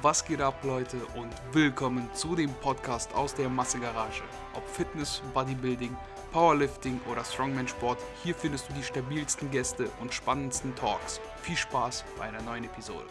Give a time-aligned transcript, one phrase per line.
[0.00, 4.22] Was geht ab, Leute, und willkommen zu dem Podcast aus der Massegarage.
[4.54, 5.96] Ob Fitness, Bodybuilding,
[6.30, 11.20] Powerlifting oder Strongman-Sport, hier findest du die stabilsten Gäste und spannendsten Talks.
[11.42, 13.06] Viel Spaß bei einer neuen Episode.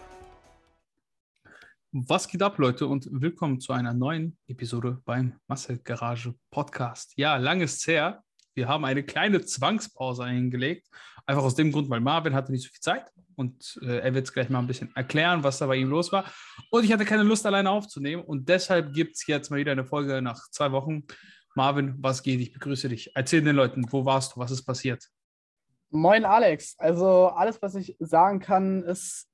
[1.91, 7.11] Was geht ab, Leute, und willkommen zu einer neuen Episode beim Massegarage Podcast.
[7.17, 8.23] Ja, lang ist her.
[8.53, 10.87] Wir haben eine kleine Zwangspause eingelegt.
[11.25, 14.25] Einfach aus dem Grund, weil Marvin hatte nicht so viel Zeit und äh, er wird
[14.25, 16.25] es gleich mal ein bisschen erklären, was da bei ihm los war.
[16.71, 18.23] Und ich hatte keine Lust, alleine aufzunehmen.
[18.23, 21.03] Und deshalb gibt es jetzt mal wieder eine Folge nach zwei Wochen.
[21.55, 22.39] Marvin, was geht?
[22.39, 23.11] Ich begrüße dich.
[23.15, 24.39] Erzähl den Leuten, wo warst du?
[24.39, 25.07] Was ist passiert?
[25.91, 26.75] Moin Alex.
[26.79, 29.27] Also alles, was ich sagen kann, ist,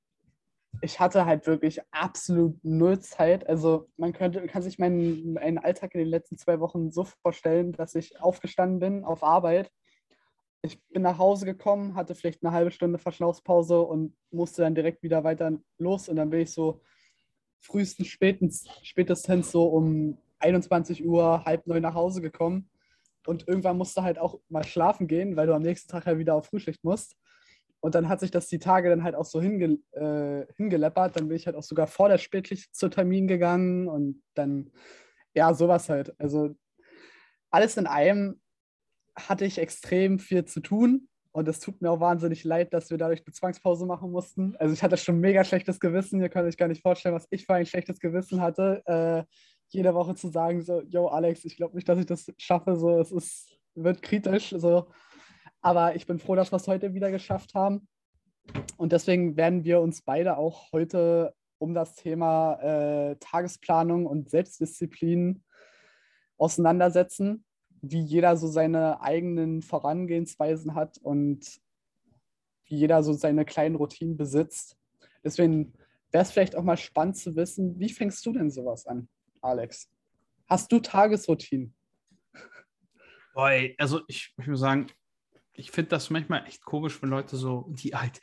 [0.81, 3.47] ich hatte halt wirklich absolut null Zeit.
[3.47, 7.71] Also man könnte, kann sich meinen, meinen Alltag in den letzten zwei Wochen so vorstellen,
[7.71, 9.71] dass ich aufgestanden bin auf Arbeit
[10.63, 15.03] ich bin nach Hause gekommen, hatte vielleicht eine halbe Stunde Verschnaufspause und musste dann direkt
[15.03, 16.07] wieder weiter los.
[16.07, 16.81] Und dann bin ich so
[17.59, 22.69] frühestens spätestens, spätestens so um 21 Uhr, halb neun nach Hause gekommen.
[23.27, 26.35] Und irgendwann musste halt auch mal schlafen gehen, weil du am nächsten Tag halt wieder
[26.35, 27.17] auf Frühschicht musst.
[27.81, 31.17] Und dann hat sich das die Tage dann halt auch so hinge, äh, hingeleppert.
[31.17, 34.71] Dann bin ich halt auch sogar vor der Spätschicht zur Termin gegangen und dann,
[35.33, 36.17] ja, sowas halt.
[36.17, 36.55] Also
[37.49, 38.39] alles in allem
[39.15, 41.07] hatte ich extrem viel zu tun.
[41.31, 44.55] Und es tut mir auch wahnsinnig leid, dass wir dadurch eine Zwangspause machen mussten.
[44.57, 46.21] Also ich hatte schon mega schlechtes Gewissen.
[46.21, 49.23] Ihr könnt euch gar nicht vorstellen, was ich für ein schlechtes Gewissen hatte, äh,
[49.69, 52.75] jede Woche zu sagen, so, yo, Alex, ich glaube nicht, dass ich das schaffe.
[52.75, 54.53] So, es ist, wird kritisch.
[54.55, 54.91] So.
[55.61, 57.87] Aber ich bin froh, dass wir es heute wieder geschafft haben.
[58.77, 65.43] Und deswegen werden wir uns beide auch heute um das Thema äh, Tagesplanung und Selbstdisziplin
[66.37, 67.43] auseinandersetzen
[67.83, 71.59] wie jeder so seine eigenen Vorangehensweisen hat und
[72.65, 74.77] wie jeder so seine kleinen Routinen besitzt.
[75.21, 75.73] Deswegen
[76.11, 79.09] wäre es vielleicht auch mal spannend zu wissen, wie fängst du denn sowas an,
[79.41, 79.91] Alex?
[80.47, 81.75] Hast du Tagesroutinen?
[83.33, 84.87] Boy, also ich, ich muss sagen,
[85.51, 88.21] ich finde das manchmal echt komisch, wenn Leute so, die halt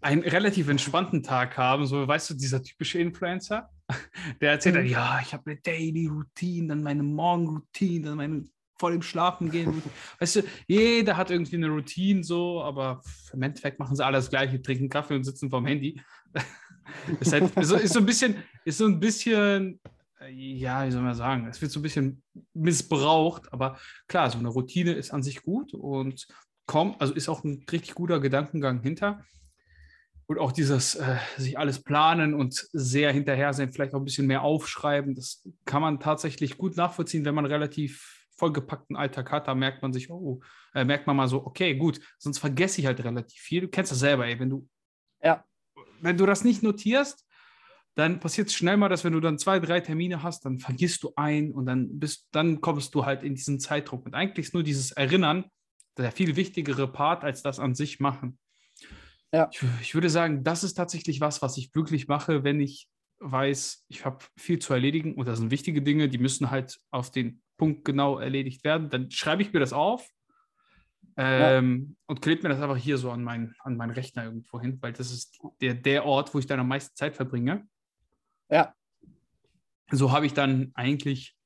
[0.00, 3.68] einen relativ entspannten Tag haben, so weißt du, dieser typische Influencer,
[4.40, 4.78] der erzählt mhm.
[4.78, 8.44] dann, ja, ich habe eine Daily Routine, dann meine Morgenroutine, dann meine
[8.78, 9.82] vor dem Schlafen gehen.
[10.18, 13.02] Weißt du, jeder hat irgendwie eine Routine so, aber
[13.32, 16.00] im Endeffekt machen sie alle das Gleiche, trinken Kaffee und sitzen vorm Handy.
[17.20, 19.80] ist, halt, ist, so, ist so ein bisschen, ist so ein bisschen,
[20.20, 24.38] äh, ja, wie soll man sagen, es wird so ein bisschen missbraucht, aber klar, so
[24.38, 26.26] eine Routine ist an sich gut und
[26.66, 29.24] kommt, also ist auch ein richtig guter Gedankengang hinter.
[30.26, 34.26] Und auch dieses äh, sich alles planen und sehr hinterher sein, vielleicht auch ein bisschen
[34.26, 39.54] mehr aufschreiben, das kann man tatsächlich gut nachvollziehen, wenn man relativ vollgepackten Alltag hat, da
[39.54, 40.40] merkt man sich, oh,
[40.74, 43.62] äh, merkt man mal so, okay, gut, sonst vergesse ich halt relativ viel.
[43.62, 44.68] Du kennst das selber, ey, wenn du,
[45.22, 45.44] ja.
[46.00, 47.24] wenn du das nicht notierst,
[47.94, 51.02] dann passiert es schnell mal, dass wenn du dann zwei, drei Termine hast, dann vergisst
[51.04, 54.04] du ein und dann bist, dann kommst du halt in diesen Zeitdruck.
[54.04, 55.44] Und eigentlich ist nur dieses Erinnern
[55.96, 58.38] der viel wichtigere Part als das an sich machen.
[59.32, 59.48] Ja.
[59.52, 62.88] Ich, ich würde sagen, das ist tatsächlich was, was ich wirklich mache, wenn ich
[63.20, 67.10] weiß, ich habe viel zu erledigen und das sind wichtige Dinge, die müssen halt auf
[67.10, 70.08] den Punkt genau erledigt werden, dann schreibe ich mir das auf
[71.16, 71.96] ähm, ja.
[72.06, 74.92] und klebe mir das einfach hier so an, mein, an meinen Rechner irgendwo hin, weil
[74.92, 77.66] das ist der, der Ort, wo ich dann am meisten Zeit verbringe.
[78.50, 78.74] Ja.
[79.90, 81.36] So habe ich dann eigentlich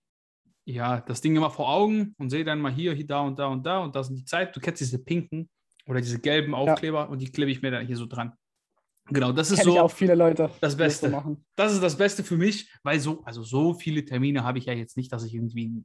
[0.65, 3.47] ja das Ding immer vor Augen und sehe dann mal hier, hier, da und da
[3.47, 4.57] und da und da sind die Zeit.
[4.57, 5.51] Du kennst diese pinken
[5.87, 7.05] oder diese gelben Aufkleber ja.
[7.05, 8.33] und die klebe ich mir dann hier so dran.
[9.11, 9.73] Genau, das ist Kenn so.
[9.75, 10.51] Ich auch viele Leute.
[10.61, 11.11] Das Beste.
[11.11, 11.25] Das,
[11.57, 14.75] das ist das Beste für mich, weil so, also so viele Termine habe ich ja
[14.75, 15.83] jetzt nicht, dass ich irgendwie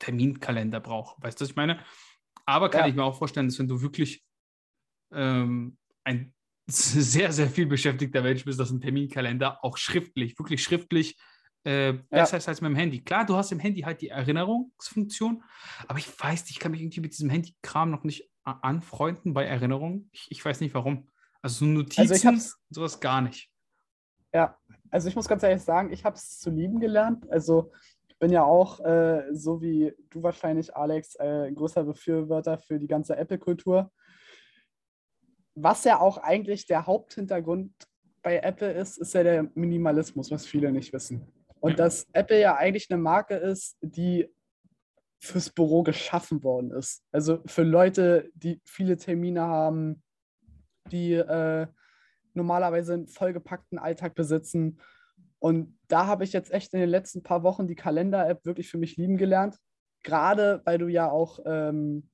[0.00, 1.22] Terminkalender brauche.
[1.22, 1.78] Weißt du, was ich meine?
[2.46, 2.88] Aber kann ja.
[2.88, 4.24] ich mir auch vorstellen, dass wenn du wirklich
[5.12, 6.34] ähm, ein
[6.66, 11.16] sehr, sehr viel beschäftigter Mensch bist, dass ein Terminkalender auch schriftlich, wirklich schriftlich
[11.64, 12.38] äh, besser ja.
[12.38, 13.04] ist als mit dem Handy.
[13.04, 15.44] Klar, du hast im Handy halt die Erinnerungsfunktion,
[15.86, 19.44] aber ich weiß nicht, ich kann mich irgendwie mit diesem Handy-Kram noch nicht anfreunden bei
[19.44, 20.08] Erinnerungen.
[20.12, 21.08] Ich, ich weiß nicht warum.
[21.42, 23.50] Also so Notizen, also sowas gar nicht.
[24.32, 24.56] Ja,
[24.90, 27.30] also ich muss ganz ehrlich sagen, ich habe es zu lieben gelernt.
[27.30, 27.72] Also
[28.20, 33.16] bin ja auch, äh, so wie du wahrscheinlich, Alex, äh, größer Befürworter für die ganze
[33.16, 33.90] Apple-Kultur.
[35.54, 37.72] Was ja auch eigentlich der Haupthintergrund
[38.22, 41.26] bei Apple ist, ist ja der Minimalismus, was viele nicht wissen.
[41.60, 44.28] Und dass Apple ja eigentlich eine Marke ist, die
[45.18, 47.02] fürs Büro geschaffen worden ist.
[47.12, 50.02] Also für Leute, die viele Termine haben,
[50.90, 51.66] die äh,
[52.34, 54.80] normalerweise einen vollgepackten Alltag besitzen.
[55.40, 58.78] Und da habe ich jetzt echt in den letzten paar Wochen die Kalender-App wirklich für
[58.78, 59.56] mich lieben gelernt.
[60.02, 62.08] Gerade weil du ja auch ähm,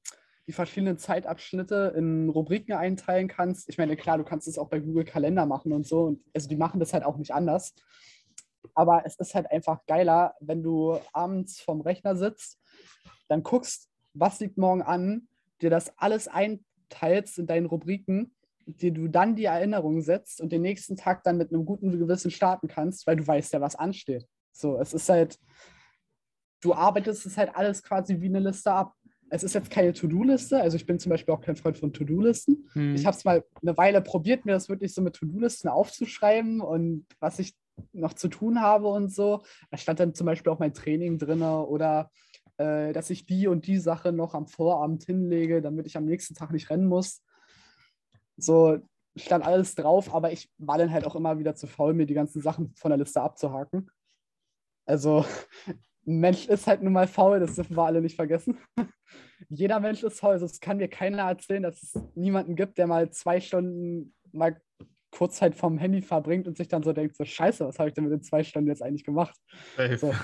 [0.46, 3.68] die verschiedenen Zeitabschnitte in Rubriken einteilen kannst.
[3.68, 6.04] Ich meine, klar, du kannst es auch bei Google Kalender machen und so.
[6.04, 7.74] Und also die machen das halt auch nicht anders.
[8.74, 12.60] aber es ist halt einfach geiler, wenn du abends vorm Rechner sitzt,
[13.28, 15.28] dann guckst, was liegt morgen an,
[15.60, 18.35] dir das alles einteilst in deinen Rubriken,
[18.66, 22.30] dir du dann die Erinnerung setzt und den nächsten Tag dann mit einem guten Gewissen
[22.30, 24.26] starten kannst, weil du weißt ja, was ansteht.
[24.52, 25.38] So, es ist halt,
[26.60, 28.94] du arbeitest es halt alles quasi wie eine Liste ab.
[29.28, 32.68] Es ist jetzt keine To-Do-Liste, also ich bin zum Beispiel auch kein Freund von To-Do-Listen.
[32.72, 32.94] Hm.
[32.94, 37.06] Ich habe es mal eine Weile probiert, mir das wirklich so mit To-Do-Listen aufzuschreiben und
[37.18, 37.56] was ich
[37.92, 39.42] noch zu tun habe und so.
[39.70, 42.10] Da stand dann zum Beispiel auch mein Training drin oder
[42.58, 46.34] äh, dass ich die und die Sache noch am Vorabend hinlege, damit ich am nächsten
[46.34, 47.22] Tag nicht rennen muss.
[48.36, 48.78] So
[49.16, 52.14] stand alles drauf, aber ich war dann halt auch immer wieder zu faul, mir die
[52.14, 53.90] ganzen Sachen von der Liste abzuhaken.
[54.86, 55.24] Also,
[56.06, 58.58] ein Mensch ist halt nun mal faul, das dürfen wir alle nicht vergessen.
[59.48, 62.86] Jeder Mensch ist faul, also es kann mir keiner erzählen, dass es niemanden gibt, der
[62.86, 64.60] mal zwei Stunden mal
[65.10, 67.94] kurz Zeit vom Handy verbringt und sich dann so denkt, so scheiße, was habe ich
[67.94, 69.36] denn mit den zwei Stunden jetzt eigentlich gemacht?
[69.96, 70.14] So.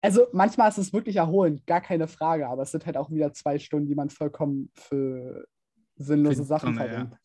[0.00, 3.32] Also manchmal ist es wirklich erholend, gar keine Frage, aber es sind halt auch wieder
[3.32, 5.46] zwei Stunden, die man vollkommen für
[5.98, 7.18] sinnlose Sachen Tonne, ja.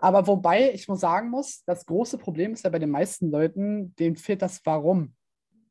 [0.00, 3.94] Aber wobei ich muss sagen muss, das große Problem ist ja bei den meisten Leuten,
[3.96, 5.14] denen fehlt das Warum.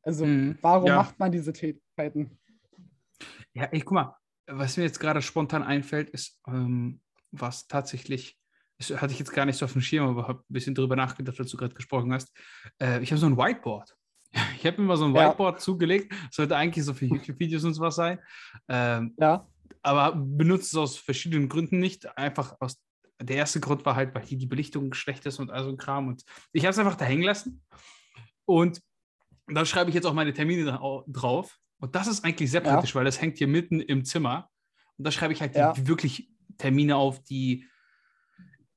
[0.02, 0.58] Also Mhm.
[0.62, 0.96] warum Ja.
[0.96, 2.38] macht man diese Tätigkeiten?
[3.52, 4.16] Ja, ey, guck mal,
[4.46, 7.00] was mir jetzt gerade spontan einfällt, ist, ähm,
[7.32, 8.38] was tatsächlich,
[8.78, 10.96] das hatte ich jetzt gar nicht so auf dem Schirm, aber habe ein bisschen drüber
[10.96, 12.32] nachgedacht, als du gerade gesprochen hast.
[12.80, 13.96] Äh, ich habe so ein Whiteboard.
[14.58, 15.30] Ich habe mir mal so ein Ja.
[15.30, 16.12] Whiteboard zugelegt.
[16.30, 18.18] Sollte eigentlich so für YouTube-Videos und sowas sein.
[18.68, 19.46] Ähm, Ja,
[19.86, 22.16] aber benutze es aus verschiedenen Gründen nicht.
[22.18, 22.80] Einfach aus
[23.20, 25.76] der erste Grund war halt, weil hier die Belichtung schlecht ist und all so ein
[25.78, 26.08] Kram.
[26.08, 27.64] Und ich habe es einfach da hängen lassen.
[28.44, 28.82] Und
[29.46, 31.58] da schreibe ich jetzt auch meine Termine dra- drauf.
[31.78, 32.72] Und das ist eigentlich sehr Ja.
[32.72, 34.50] praktisch, weil das hängt hier mitten im Zimmer.
[34.98, 35.72] Und da schreibe ich halt Ja.
[35.72, 37.66] die wirklich Termine auf, die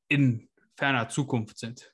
[0.07, 1.93] in ferner Zukunft sind.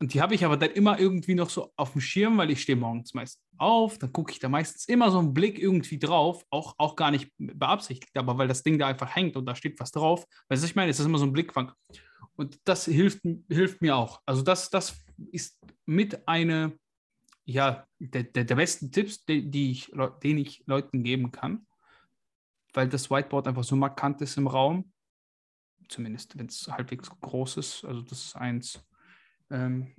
[0.00, 2.62] Und die habe ich aber dann immer irgendwie noch so auf dem Schirm, weil ich
[2.62, 6.42] stehe morgens meist auf, dann gucke ich da meistens immer so einen Blick irgendwie drauf,
[6.48, 9.78] auch, auch gar nicht beabsichtigt, aber weil das Ding da einfach hängt und da steht
[9.78, 10.24] was drauf.
[10.48, 10.90] Weißt du, ich meine?
[10.90, 11.72] Es ist immer so ein Blickfang.
[12.34, 13.20] Und das hilft,
[13.50, 14.22] hilft mir auch.
[14.24, 16.78] Also das, das ist mit eine,
[17.44, 19.92] ja, der, der, der besten Tipps, die, die ich,
[20.22, 21.66] den ich Leuten geben kann,
[22.72, 24.90] weil das Whiteboard einfach so markant ist im Raum,
[25.90, 27.84] zumindest wenn es halbwegs groß ist.
[27.84, 28.82] Also das ist eins,
[29.50, 29.94] ähm,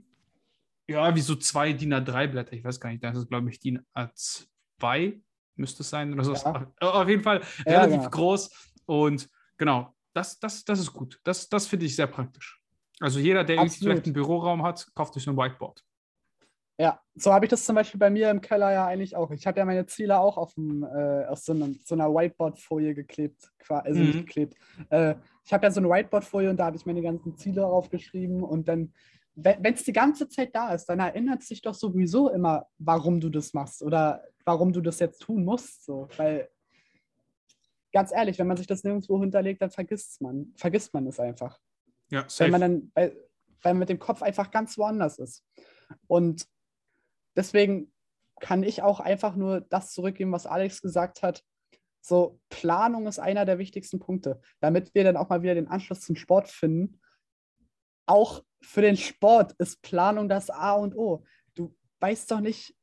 [0.88, 3.60] ja, wie so zwei DIN A3 Blätter, ich weiß gar nicht, das ist glaube ich
[3.60, 5.22] DIN A2
[5.56, 6.34] müsste es sein oder so.
[6.34, 6.68] Ja.
[6.80, 8.10] Auf jeden Fall Ja, relativ genau.
[8.10, 11.20] groß und genau, das, das, das ist gut.
[11.24, 12.60] Das, das finde ich sehr praktisch.
[13.00, 15.84] Also jeder, der vielleicht einen Büroraum hat, kauft sich so ein Whiteboard.
[16.80, 17.00] ja.
[17.16, 19.32] So habe ich das zum Beispiel bei mir im Keller ja eigentlich auch.
[19.32, 22.96] Ich habe ja meine Ziele auch auf, dem, äh, auf so, einem, so einer Whiteboard-Folie
[22.96, 23.52] geklebt.
[23.68, 24.06] Also Mhm.
[24.08, 24.56] nicht geklebt.
[24.90, 28.44] Äh, ich habe ja so eine Whiteboard-Folie und da habe ich meine ganzen Ziele draufgeschrieben
[28.44, 28.94] und dann
[29.36, 33.30] wenn es die ganze Zeit da ist, dann erinnert sich doch sowieso immer, warum du
[33.30, 35.86] das machst oder warum du das jetzt tun musst.
[35.86, 36.08] So.
[36.18, 36.50] Weil,
[37.94, 41.60] ganz ehrlich, wenn man sich das nirgendwo hinterlegt, dann vergisst man, vergisst man es einfach.
[42.10, 42.52] Ja, Weil safe.
[42.52, 43.12] man dann, weil,
[43.62, 45.46] weil man mit dem Kopf einfach ganz woanders ist.
[46.08, 46.46] Und
[47.36, 47.94] deswegen
[48.40, 51.44] kann ich auch einfach nur das zurückgeben, was Alex gesagt hat.
[52.02, 56.02] So, Planung ist einer der wichtigsten Punkte, damit wir dann auch mal wieder den Anschluss
[56.02, 57.00] zum Sport finden.
[58.08, 61.24] Auch für den Sport ist Planung das A und O.
[61.56, 62.76] Du weißt doch nicht,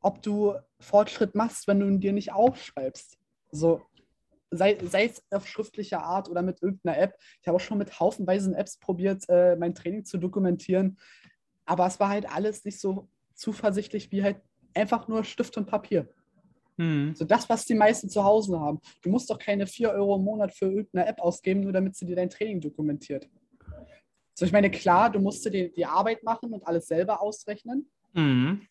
[0.00, 3.18] ob du Fortschritt machst, wenn du ihn dir nicht aufschreibst.
[3.50, 3.82] So,
[4.50, 7.18] sei, sei es auf schriftlicher Art oder mit irgendeiner App.
[7.40, 10.98] Ich habe auch schon mit haufenweisen Apps probiert, äh, mein Training zu dokumentieren.
[11.64, 14.40] Aber es war halt alles nicht so zuversichtlich wie halt
[14.74, 16.08] einfach nur Stift und Papier.
[16.76, 17.14] Mhm.
[17.14, 18.80] So das, was die meisten zu Hause haben.
[19.02, 22.06] Du musst doch keine 4 Euro im Monat für irgendeine App ausgeben, nur damit sie
[22.06, 23.28] dir dein Training dokumentiert.
[24.34, 28.66] So, ich meine, klar, du musst dir die, Arbeit machen und alles selber ausrechnen, Mhm.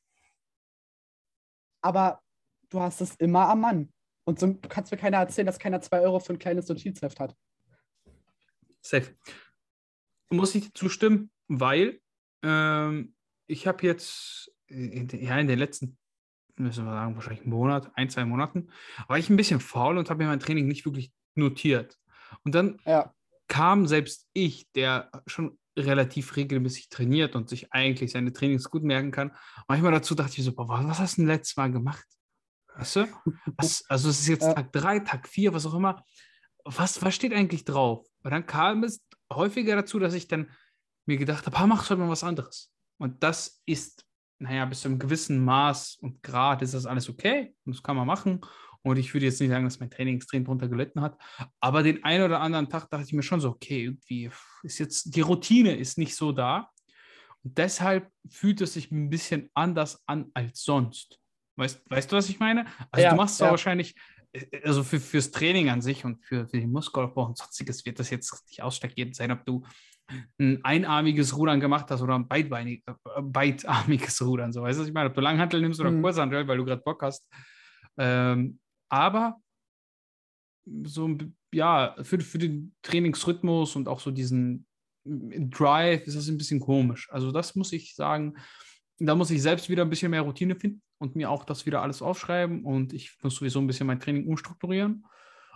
[1.82, 2.22] aber
[2.70, 3.94] du hast es immer am Mann.
[4.26, 7.20] Und so, du kannst mir keiner erzählen, dass keiner 2 Euro für ein kleines Notizheft
[7.20, 7.36] hat.
[8.82, 9.16] Safe.
[10.30, 12.00] Muss ich zustimmen, weil
[12.42, 13.16] ähm,
[13.48, 15.98] ich habe jetzt in, den- ja, in den letzten,
[16.56, 18.70] müssen wir sagen, wahrscheinlich einen Monat, ein, zwei Monaten,
[19.08, 22.00] war ich ein bisschen faul und habe mir mein Training nicht wirklich notiert.
[22.44, 23.14] Und dann Ja,
[23.48, 29.12] kam selbst ich, der schon relativ regelmäßig trainiert und sich eigentlich seine Trainings gut merken
[29.12, 29.36] kann,
[29.68, 32.06] manchmal dazu dachte ich so, boah, was hast du denn letztes Mal gemacht?
[32.76, 33.08] Weißt du?
[33.58, 34.54] Was, also es ist jetzt Ja.
[34.54, 36.04] Tag drei, Tag vier, was auch immer.
[36.66, 38.08] Was, was steht eigentlich drauf?
[38.24, 40.50] Und dann kam es häufiger dazu, dass ich dann
[41.06, 42.72] mir gedacht habe, ah, mach schon mal was anderes.
[42.98, 44.06] Und das ist,
[44.40, 47.54] naja, bis zu einem gewissen Maß und Grad ist das alles okay.
[47.66, 48.42] Und das kann man machen.
[48.84, 51.18] Und ich würde jetzt nicht sagen, dass mein Training extrem drunter gelitten hat.
[51.60, 54.30] Aber den einen oder anderen Tag dachte ich mir schon so, okay, irgendwie
[54.64, 56.70] ist jetzt, die Routine ist nicht so da.
[57.44, 61.20] Deshalb fühlt es sich ein bisschen anders an als sonst.
[61.56, 62.66] Weißt, weißt du, was ich meine?
[62.92, 63.50] Also Ja, du machst ja.
[63.52, 63.96] wahrscheinlich,
[64.32, 68.00] äh, also für, fürs Training an sich und für, für den Muskelaufbau und sonstiges wird
[68.00, 69.64] das jetzt nicht ausschlaggebend sein, ob du
[70.38, 74.52] ein einarmiges Rudern gemacht hast oder ein beidbeinig, äh, beidarmiges Rudern.
[74.52, 75.10] So, weißt du, was ich meine?
[75.10, 76.02] Ob du Langhantel nimmst oder Mhm.
[76.02, 77.30] Kurzhantel, weil du gerade Bock hast.
[77.98, 78.60] Ähm,
[78.94, 79.42] aber
[80.84, 81.18] so,
[81.52, 84.68] ja, für, für den Trainingsrhythmus und auch so diesen
[85.04, 87.12] Drive ist das ein bisschen komisch.
[87.12, 88.38] Also das muss ich sagen,
[89.00, 91.82] da muss ich selbst wieder ein bisschen mehr Routine finden und mir auch das wieder
[91.82, 95.04] alles aufschreiben und ich muss sowieso ein bisschen mein Training umstrukturieren.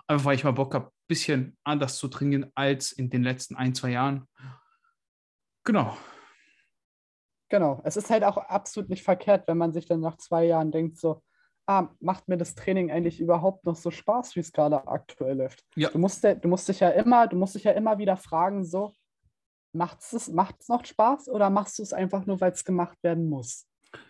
[0.08, 3.56] Einfach weil ich mal Bock habe, ein bisschen anders zu trainieren als in den letzten
[3.56, 4.28] ein, zwei Jahren.
[5.64, 5.96] Genau.
[7.50, 7.82] Genau.
[7.86, 10.98] Es ist halt auch absolut nicht verkehrt, wenn man sich dann nach zwei Jahren denkt,
[10.98, 11.22] so,
[11.68, 15.64] ah, macht mir das Training eigentlich überhaupt noch so Spaß, wie es gerade aktuell läuft?
[15.76, 15.90] Ja.
[15.90, 18.94] Du musst, du musst dich ja immer, du musst dich ja immer wieder fragen, so,
[19.74, 23.30] macht es macht's noch Spaß oder machst du es einfach nur, weil es gemacht werden
[23.30, 23.68] muss?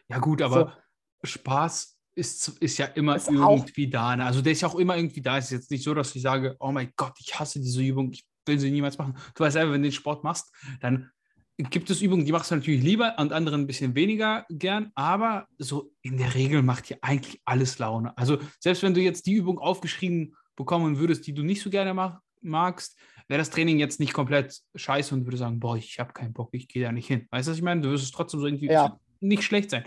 [0.07, 0.77] Ja, gut, aber
[1.23, 4.15] Spaß ist, ist ja immer Ist irgendwie da.
[4.15, 4.25] Ne?
[4.25, 5.37] Also der ist ja auch immer irgendwie da.
[5.37, 8.11] Es ist jetzt nicht so, dass ich sage, oh mein Gott, ich hasse diese Übung,
[8.11, 9.15] ich will sie niemals machen.
[9.35, 11.11] Du weißt selber, wenn du den Sport machst, dann
[11.57, 15.47] gibt es Übungen, die machst du natürlich lieber und andere ein bisschen weniger gern, aber
[15.57, 18.15] so in der Regel macht dir eigentlich alles Laune.
[18.17, 21.93] Also selbst wenn du jetzt die Übung aufgeschrieben bekommen würdest, die du nicht so gerne
[21.93, 26.13] mach, magst, wäre das Training jetzt nicht komplett scheiße und würde sagen, boah, ich habe
[26.13, 27.27] keinen Bock, ich gehe da nicht hin.
[27.31, 27.81] Weißt du, was ich meine?
[27.81, 28.99] Du wirst es trotzdem so irgendwie Ja.
[29.19, 29.85] nicht schlecht sein.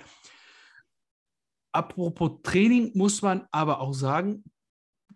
[1.73, 4.43] Apropos Training muss man aber auch sagen,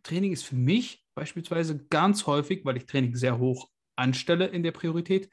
[0.05, 4.73] Training ist für mich beispielsweise ganz häufig, weil ich Training sehr hoch anstelle in der
[4.73, 5.29] Priorität,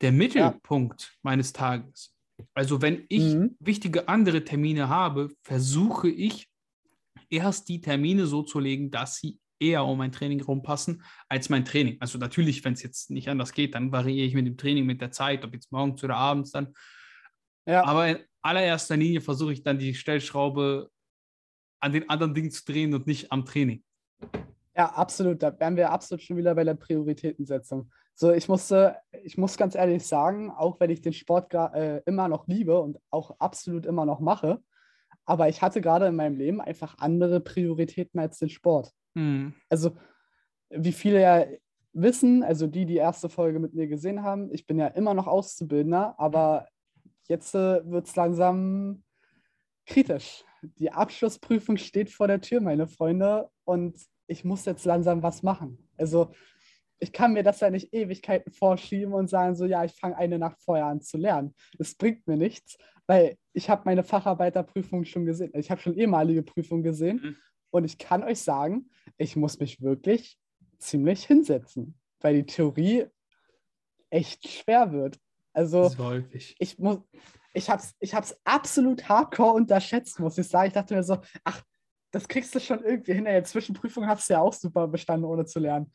[0.00, 2.14] der Mittelpunkt meines Tages.
[2.54, 3.56] Also wenn ich Mhm.
[3.60, 6.48] wichtige andere Termine habe, versuche ich
[7.30, 11.64] erst die Termine so zu legen, dass sie eher um mein Training rumpassen als mein
[11.64, 11.96] Training.
[12.00, 15.00] Also natürlich, wenn es jetzt nicht anders geht, dann variiere ich mit dem Training mit
[15.00, 16.74] der Zeit, ob jetzt morgens oder abends dann.
[17.66, 20.90] Ja, Aber in allererster Linie versuche ich dann die Stellschraube
[21.80, 23.82] an den anderen Dingen zu drehen und nicht am Training.
[24.76, 25.42] ja, absolut.
[25.42, 27.90] Da wären wir absolut schon wieder bei der Prioritätensetzung.
[28.16, 32.28] So, ich musste, ich muss ganz ehrlich sagen, auch wenn ich den Sport äh, immer
[32.28, 34.62] noch liebe und auch absolut immer noch mache,
[35.24, 38.92] aber ich hatte gerade in meinem Leben einfach andere Prioritäten als den Sport.
[39.16, 39.54] Hm.
[39.68, 39.96] Also,
[40.70, 41.46] wie viele ja
[41.92, 45.26] wissen, also die, die erste Folge mit mir gesehen haben, ich bin ja immer noch
[45.26, 46.68] Auszubildender, aber
[47.28, 49.02] jetzt äh, wird es langsam
[49.86, 50.44] kritisch.
[50.62, 55.88] Die Abschlussprüfung steht vor der Tür, meine Freunde, und ich muss jetzt langsam was machen.
[55.96, 56.32] Also,
[57.04, 60.38] ich kann mir das ja nicht Ewigkeiten vorschieben und sagen, so, ja, ich fange eine
[60.38, 61.54] Nacht vorher an zu lernen.
[61.78, 65.52] Das bringt mir nichts, weil ich habe meine Facharbeiterprüfung schon gesehen.
[65.54, 67.36] Ich habe schon ehemalige Prüfungen gesehen Mhm.
[67.70, 70.38] und ich kann euch sagen, ich muss mich wirklich
[70.78, 73.06] ziemlich hinsetzen, weil die Theorie
[74.10, 75.18] echt schwer wird.
[75.52, 75.88] Also
[76.58, 76.98] ich muss,
[77.52, 80.68] ich hab's, ich hab's absolut hardcore unterschätzt, muss ich sagen.
[80.68, 81.62] Ich dachte mir so, ach,
[82.10, 83.26] das kriegst du schon irgendwie hin.
[83.26, 85.92] In der Zwischenprüfung hast du ja auch super bestanden, ohne zu lernen.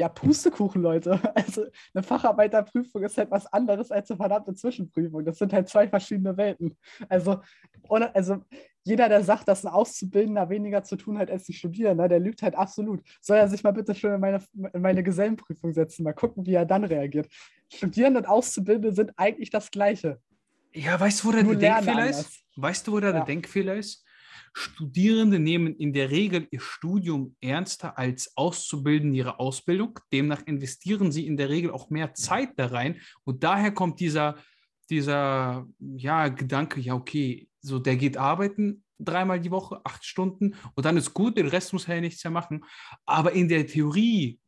[0.00, 1.20] Ja, Pustekuchen, Leute.
[1.34, 5.26] Also eine Facharbeiterprüfung ist halt was anderes als eine verdammte Zwischenprüfung.
[5.26, 6.74] Das sind halt zwei verschiedene Welten.
[7.10, 7.42] Also,
[7.86, 8.38] ohne, also
[8.82, 12.40] jeder, der sagt, dass ein Auszubildender weniger zu tun hat als ein Studierender, der lügt
[12.40, 13.02] halt absolut.
[13.20, 14.42] Soll er sich mal bitte schön in meine,
[14.72, 17.28] in meine Gesellenprüfung setzen, mal gucken, wie er dann reagiert.
[17.70, 20.18] Studierende und Auszubildende sind eigentlich das Gleiche.
[20.72, 22.20] Ja, weißt du, wo der Denkfehler anders.
[22.20, 22.40] ist?
[22.56, 23.24] Weißt du, wo der Ja.
[23.24, 24.02] Denkfehler ist?
[24.52, 29.98] Studierende nehmen in der Regel ihr Studium ernster als Auszubildende ihre Ausbildung.
[30.12, 33.00] Demnach investieren sie in der Regel auch mehr Zeit da rein.
[33.24, 34.36] Und daher kommt dieser,
[34.90, 40.84] dieser ja, Gedanke, ja, okay, so der geht arbeiten dreimal die Woche, acht Stunden und
[40.84, 42.64] dann ist gut, den Rest muss er ja nichts mehr machen.
[43.06, 44.38] Aber in der Theorie,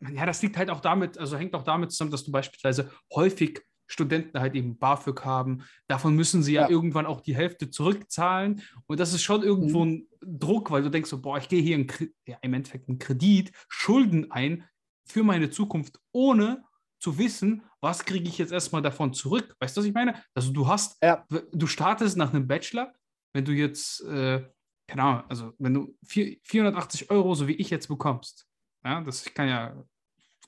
[0.00, 3.60] ja, das liegt halt auch damit, also hängt auch damit zusammen, dass du beispielsweise häufig
[3.86, 5.64] Studenten halt eben BAföG haben.
[5.88, 6.68] Davon müssen sie ja, Ja.
[6.70, 8.62] irgendwann auch die Hälfte zurückzahlen.
[8.86, 11.86] Und das ist schon irgendwo ein Druck, weil du denkst so, boah, ich gehe hier
[12.26, 14.64] ja, im Endeffekt einen Kredit, Schulden ein
[15.06, 16.64] für meine Zukunft, ohne
[16.98, 19.54] zu wissen, was kriege ich jetzt erstmal davon zurück.
[19.60, 20.14] Weißt du, was ich meine?
[20.34, 21.26] Also du hast, Ja.
[21.52, 22.94] du startest nach einem Bachelor,
[23.34, 24.48] wenn du jetzt, äh,
[24.88, 28.46] keine Ahnung, also wenn du vier, 480 Euro, so wie ich jetzt bekommst,
[28.84, 29.84] ja, das kann ja,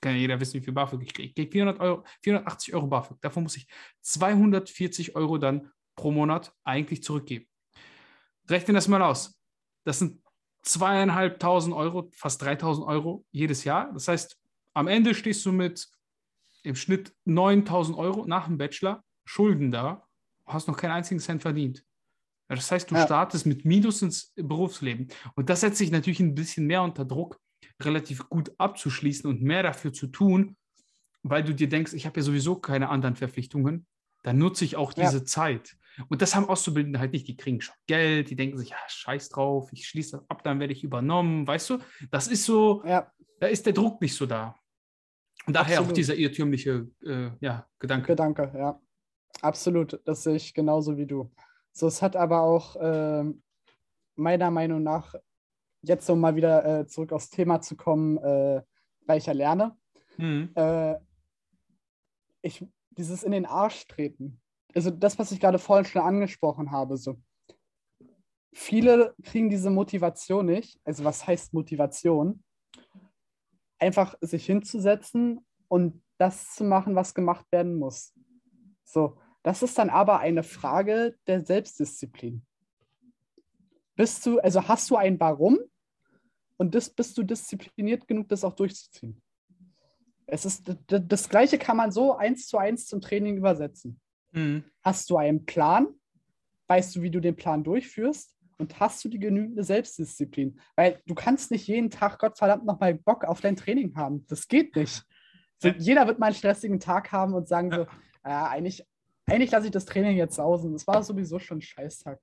[0.01, 1.29] kann ja jeder wissen, wie viel BAföG ich kriege.
[1.29, 3.21] Ich kriege 400 Euro, 480 Euro BAföG.
[3.21, 3.67] Davon muss ich
[4.03, 7.47] 240 Euro dann pro Monat eigentlich zurückgeben.
[8.49, 9.39] Rechne das mal aus.
[9.85, 10.23] Das sind
[10.63, 13.93] zweieinhalbtausend Euro, fast 3000 Euro jedes Jahr.
[13.93, 14.37] Das heißt,
[14.75, 15.89] am Ende stehst du mit
[16.63, 20.07] im Schnitt 9000 Euro nach dem Bachelor Schulden da,
[20.45, 21.85] hast noch keinen einzigen Cent verdient.
[22.49, 23.05] Das heißt, du Ja.
[23.05, 25.09] startest mit Minus ins Berufsleben.
[25.35, 27.41] Und das setzt sich natürlich ein bisschen mehr unter Druck,
[27.83, 30.57] relativ gut abzuschließen und mehr dafür zu tun,
[31.23, 33.87] weil du dir denkst, ich habe ja sowieso keine anderen Verpflichtungen.
[34.23, 35.05] dann nutze ich auch Ja.
[35.05, 35.77] diese Zeit.
[36.09, 37.29] Und das haben Auszubildende halt nicht.
[37.29, 40.59] Die kriegen schon Geld, die denken sich, ja, scheiß drauf, ich schließe das ab, dann
[40.59, 41.47] werde ich übernommen.
[41.47, 41.79] Weißt du,
[42.11, 44.57] das ist so, Ja, da ist der Druck nicht so da.
[45.47, 45.97] Und daher auch Absolut.
[45.99, 48.09] dieser irrtümliche äh, ja, Gedanke.
[48.09, 48.81] Gedanke, ja.
[49.43, 51.31] Absolut, das sehe ich genauso wie du.
[51.73, 53.43] So, es hat aber auch ähm,
[54.17, 55.15] meiner Meinung nach,
[55.89, 58.63] jetzt um mal wieder äh, zurück aufs Thema zu kommen, äh,
[59.07, 59.77] weil ich ja lerne,
[60.19, 60.51] Mhm.
[60.55, 60.97] äh,
[62.43, 64.41] ich, dieses in den Arsch treten.
[64.75, 67.17] Also das, was ich gerade vorhin schon angesprochen habe, so.
[68.53, 70.81] Viele kriegen diese Motivation nicht.
[70.85, 72.43] Also was heißt Motivation?
[73.79, 78.15] Einfach sich hinzusetzen und das zu machen, was gemacht werden muss.
[78.85, 82.47] So, das ist dann aber eine Frage der Selbstdisziplin.
[83.95, 85.59] Bist du, also hast du ein Warum
[86.57, 89.21] und das, bist du diszipliniert genug, das auch durchzuziehen?
[90.27, 94.01] Es ist das Gleiche kann man so eins zu eins zum Training übersetzen.
[94.33, 94.65] Mhm.
[94.83, 95.89] Hast du einen Plan?
[96.67, 98.35] Weißt du, wie du den Plan durchführst?
[98.59, 100.59] Und hast du die genügende Selbstdisziplin?
[100.75, 104.27] Weil du kannst nicht jeden Tag, Gottverdammt, nochmal Bock auf dein Training haben.
[104.27, 105.05] Das geht nicht.
[105.59, 105.69] So.
[105.69, 107.89] Jeder wird mal einen stressigen Tag haben und sagen so, Ja.
[108.25, 108.85] äh, eigentlich,
[109.27, 110.73] eigentlich lasse ich das Training jetzt sausen.
[110.73, 112.19] Das war sowieso schon ein Scheißtag.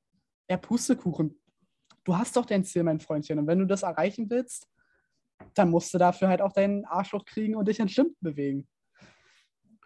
[0.50, 1.40] Ja, Pustekuchen.
[2.04, 3.40] Du hast doch dein Ziel, mein Freundchen.
[3.40, 4.68] Und wenn du das erreichen willst,
[5.54, 8.68] dann musst du dafür halt auch deinen Arsch hochkriegen und dich in Stimmen bewegen.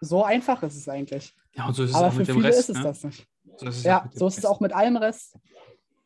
[0.00, 1.34] So einfach ist es eigentlich.
[1.54, 2.60] Ja, und so ist es Aber auch für mit dem viele Rest.
[2.60, 2.82] ist es ne?
[2.84, 3.28] das nicht.
[3.56, 5.36] So ist es Ja, so ist es auch mit allem Rest.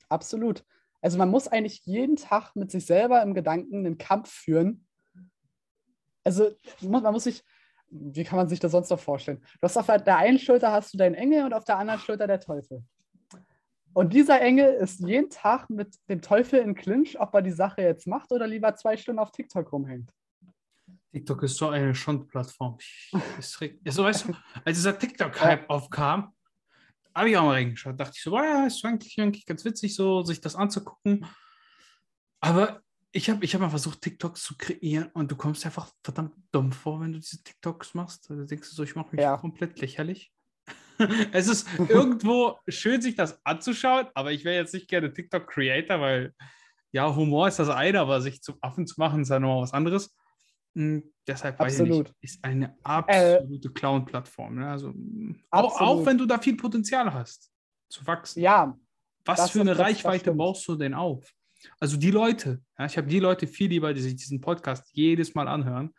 [0.09, 0.65] Absolut.
[1.01, 4.87] Also man muss eigentlich jeden Tag mit sich selber im Gedanken einen Kampf führen.
[6.25, 7.43] Also man man muss sich,
[7.89, 9.43] wie kann man sich das sonst noch vorstellen?
[9.61, 12.27] Du hast auf der einen Schulter hast du deinen Engel und auf der anderen Schulter
[12.27, 12.85] der Teufel.
[13.95, 17.83] Und dieser Engel ist jeden Tag mit dem Teufel in Clinch, ob er die Sache
[17.83, 20.11] jetzt macht oder lieber zwei Stunden auf TikTok rumhängt.
[21.13, 22.79] TikTok ist so eine Schundplattform.
[23.41, 24.35] So, weißt du,
[24.65, 26.35] als dieser TikTok-Hype aufkam,
[27.15, 28.01] habe ich auch mal reingeschaut.
[28.01, 31.27] Dachte ich so, boah, ja, ist eigentlich, eigentlich ganz witzig, so sich das anzugucken.
[32.41, 32.81] Aber
[33.13, 36.73] ich habe ich hab mal versucht, TikToks zu kreieren und du kommst einfach verdammt dumm
[36.73, 38.31] vor, wenn du diese TikToks machst.
[38.31, 39.37] Da denkst du so, ich mache mich Ja.
[39.37, 40.33] komplett lächerlich.
[41.33, 46.35] es ist irgendwo schön, sich das anzuschauen, aber ich wäre jetzt nicht gerne TikTok-Creator, weil
[46.93, 49.73] ja, Humor ist das eine, aber sich zum Affen zu machen, ist ja nochmal was
[49.73, 50.15] anderes.
[50.75, 52.07] Hm, deshalb weiß ich Absolut.
[52.09, 54.57] nicht, ist eine absolute Clown-Plattform.
[54.57, 54.69] Ne?
[54.69, 54.93] Also,
[55.51, 57.51] auch, auch wenn du da viel Potenzial hast,
[57.89, 58.41] zu wachsen.
[58.41, 58.77] Ja,
[59.25, 61.33] Was für eine das- Reichweite baust du denn auf?
[61.79, 65.35] Also die Leute, ja, ich habe die Leute viel lieber, die sich diesen Podcast jedes
[65.35, 65.95] Mal anhören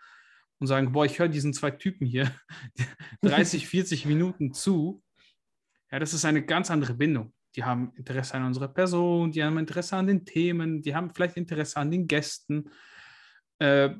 [0.60, 2.32] und sagen, boah, ich höre diesen zwei Typen hier
[3.22, 5.04] 30, 40 Minuten zu.
[5.92, 7.34] Ja, das ist eine ganz andere Bindung.
[7.56, 11.38] Die haben Interesse an unserer Person, die haben Interesse an den Themen, die haben vielleicht
[11.38, 12.70] Interesse an den Gästen.
[13.60, 13.92] Äh,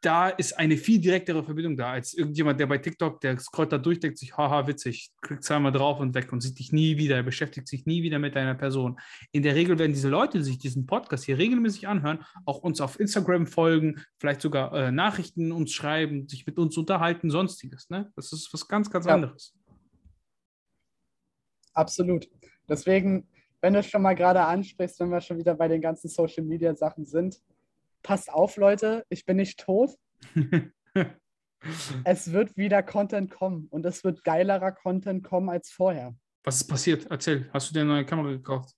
[0.00, 3.78] da ist eine viel direktere Verbindung da, als irgendjemand, der bei TikTok, der scrollt da
[3.78, 7.20] durch, denkt sich, haha, witzig, klickt zweimal drauf und weg und sieht dich nie wieder,
[7.24, 9.00] beschäftigt sich nie wieder mit deiner Person.
[9.32, 12.80] In der Regel werden diese Leute, die sich diesen Podcast hier regelmäßig anhören, auch uns
[12.80, 17.90] auf Instagram folgen, vielleicht sogar äh, Nachrichten uns schreiben, sich mit uns unterhalten, sonstiges.
[17.90, 18.12] Ne?
[18.14, 19.14] Das ist was ganz, ganz Ja.
[19.14, 19.54] anderes.
[21.74, 22.28] Absolut.
[22.68, 23.28] Deswegen,
[23.60, 26.74] wenn du schon mal gerade ansprichst, wenn wir schon wieder bei den ganzen Social Media
[26.74, 27.40] Sachen sind,
[28.08, 29.90] passt auf, Leute, ich bin nicht tot.
[32.04, 36.14] Es wird wieder Content kommen und es wird geilerer Content kommen als vorher.
[36.44, 37.06] Was ist passiert?
[37.10, 38.70] Erzähl, hast du dir eine neue Kamera gekauft?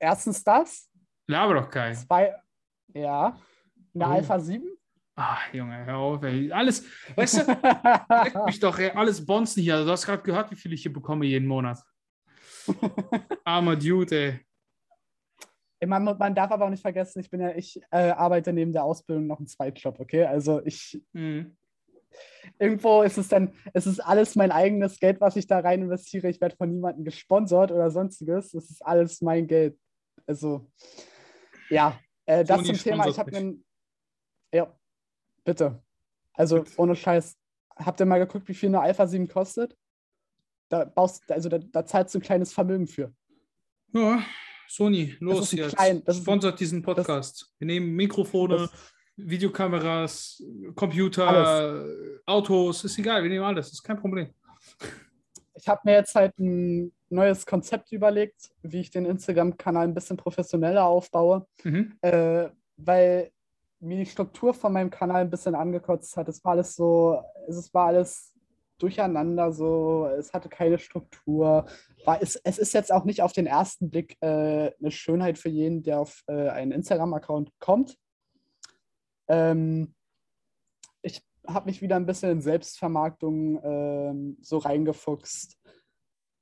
[0.00, 0.90] Erstens das,
[1.28, 1.94] Laber doch kein.
[1.94, 2.34] zwei,
[2.92, 3.38] ja,
[3.94, 4.10] eine Oh.
[4.10, 4.68] Alpha 7.
[5.14, 6.50] Ah, Junge, hör auf, ey.
[6.50, 9.84] Alles, weißt du, mich doch, ey, alles Bonzen hier.
[9.84, 11.78] Du hast gerade gehört, wie viel ich hier bekomme jeden Monat.
[13.44, 14.45] Armer Dude, ey.
[15.84, 18.84] Man, man darf aber auch nicht vergessen, ich bin ja, ich äh, arbeite neben der
[18.84, 20.24] Ausbildung noch einen Zweitjob, okay?
[20.24, 21.56] Also ich, Mhm.
[22.58, 26.28] irgendwo ist es dann, es ist alles mein eigenes Geld, was ich da rein investiere.
[26.28, 28.54] Ich werde von niemandem gesponsert oder sonstiges.
[28.54, 29.78] Es ist alles mein Geld.
[30.26, 30.70] Also,
[31.68, 33.06] ja, äh, das Sony zum Thema.
[33.06, 33.64] Ich habe einen.
[34.52, 34.74] Ja,
[35.44, 35.82] bitte.
[36.32, 36.72] Also, Bitte.
[36.80, 37.36] ohne Scheiß.
[37.76, 39.76] Habt ihr mal geguckt, wie viel eine Alpha 7 kostet?
[40.68, 43.12] Da baust also da, da zahlst du ein kleines Vermögen für.
[43.92, 44.22] Ja,
[44.68, 45.76] Sony, los jetzt.
[45.76, 47.52] klein- das Sponsert diesen Podcast.
[47.58, 48.70] Wir nehmen Mikrofone, Das-
[49.18, 50.42] Videokameras,
[50.74, 52.20] Computer, Alles.
[52.26, 54.28] Autos, ist egal, wir nehmen alles, ist kein Problem.
[55.54, 60.16] Ich habe mir jetzt halt ein neues Konzept überlegt, wie ich den Instagram-Kanal ein bisschen
[60.16, 61.46] professioneller aufbaue.
[61.64, 61.94] Mhm.
[62.02, 62.48] äh,
[62.78, 63.30] weil
[63.80, 66.28] mir die Struktur von meinem Kanal ein bisschen angekotzt hat.
[66.28, 68.32] Es war alles so, es war alles
[68.78, 71.66] durcheinander, so, es hatte keine Struktur.
[72.04, 75.48] War, es, es ist jetzt auch nicht auf den ersten Blick äh, eine Schönheit für
[75.48, 77.96] jeden, der auf äh, einen Instagram-Account kommt.
[79.28, 79.94] Ähm,
[81.02, 85.56] ich habe mich wieder ein bisschen in Selbstvermarktung ähm, so reingefuchst.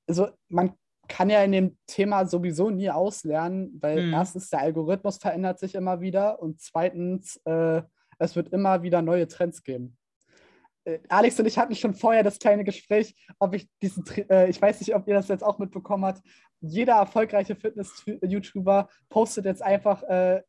[0.07, 0.75] Also man
[1.09, 4.13] kann ja in dem Thema sowieso nie auslernen, weil Mhm.
[4.15, 7.83] erstens der Algorithmus verändert sich immer wieder und zweitens äh,
[8.19, 9.97] es wird immer wieder neue Trends geben.
[10.85, 14.61] Äh, Alex und ich hatten schon vorher das kleine Gespräch, ob ich diesen, äh, ich
[14.61, 16.23] weiß nicht, ob ihr das jetzt auch mitbekommen habt.
[16.61, 20.43] Jeder erfolgreiche Fitness-YouTuber postet jetzt einfach, äh,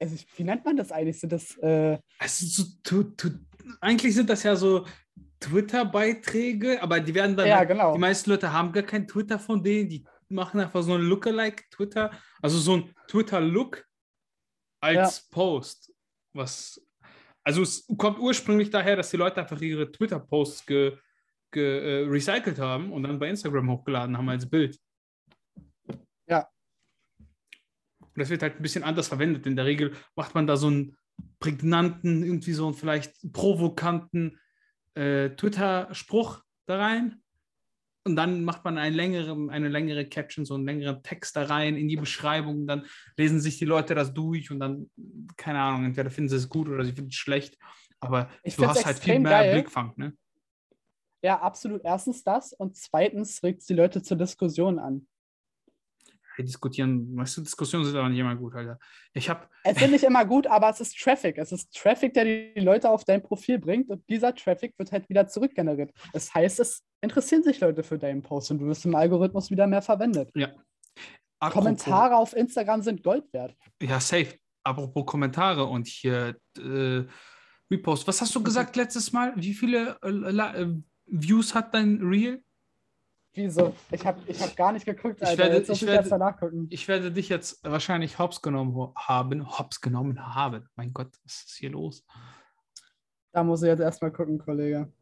[0.00, 1.20] also wie nennt man das eigentlich?
[1.20, 3.30] Sind das äh, Also, so, tu, tu,
[3.80, 4.84] eigentlich sind das ja so
[5.40, 7.46] Twitter-Beiträge, aber die werden dann.
[7.46, 7.92] ja halt- genau.
[7.94, 12.10] Die meisten Leute haben gar kein Twitter von denen, die machen einfach so ein Lookalike-Twitter,
[12.42, 13.84] also so ein Twitter-Look
[14.80, 15.92] als Post.
[16.32, 16.83] Was,
[17.44, 20.96] also es kommt ursprünglich daher, dass die Leute einfach ihre Twitter-Posts ge,
[21.52, 24.78] ge, äh, recycelt haben und dann bei Instagram hochgeladen haben als Bild.
[26.26, 26.48] Ja.
[28.00, 29.46] Und das wird halt ein bisschen anders verwendet.
[29.46, 30.96] In der Regel macht man da so einen
[31.38, 34.40] prägnanten, irgendwie so einen vielleicht provokanten
[34.94, 37.22] äh, Twitter-Spruch da rein.
[38.06, 41.76] Und dann macht man einen längeren, eine längere Caption, so einen längeren Text da rein
[41.76, 42.66] in die Beschreibung.
[42.66, 42.84] Dann
[43.16, 44.90] lesen sich die Leute das durch und dann,
[45.36, 47.56] keine Ahnung, entweder finden sie es gut oder sie finden es schlecht.
[48.00, 49.52] Aber Ich du hast halt viel mehr geil.
[49.54, 49.94] Blickfang.
[49.96, 50.12] Ne?
[51.22, 51.80] Ja, absolut.
[51.82, 55.06] Erstens das und zweitens regt es die Leute zur Diskussion an.
[56.38, 58.78] Diskutieren, weißt du, Diskussionen sind aber nicht immer gut, Alter.
[59.12, 61.38] Ich habe, Es sind nicht immer gut, aber es ist Traffic.
[61.38, 65.08] Es ist Traffic, der die Leute auf dein Profil bringt und dieser Traffic wird halt
[65.08, 65.92] wieder zurückgeneriert.
[66.12, 69.66] Das heißt, es interessieren sich Leute für deinen Post und du wirst im Algorithmus wieder
[69.66, 70.30] mehr verwendet.
[71.50, 73.54] Kommentare auf Instagram sind Gold wert.
[73.80, 74.38] Ja, safe.
[74.62, 77.04] Apropos Kommentare und hier äh,
[77.70, 78.06] Repost.
[78.06, 79.32] Was hast du gesagt letztes Mal?
[79.36, 80.74] Wie viele äh, äh,
[81.06, 82.42] Views hat dein Reel?
[83.34, 83.74] Wieso?
[83.90, 85.42] Ich habe ich hab gar nicht geguckt, Ich Alter.
[85.44, 86.66] werde- Jetzt muss ich ich werde- erst mal nachgucken.
[86.70, 89.58] Ich werde dich jetzt wahrscheinlich hops genommen haben.
[89.58, 90.68] Hops genommen haben.
[90.76, 92.04] Mein Gott, was ist hier los?
[93.32, 94.92] Da muss ich jetzt erstmal gucken, Kollege.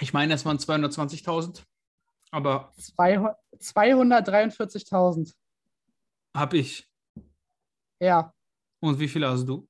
[0.00, 1.64] Ich meine, es waren 220.000.
[2.30, 5.34] Aber 200 243.000.
[6.34, 6.88] habe ich.
[8.00, 8.32] Ja,
[8.80, 9.68] Und wie viele hast du?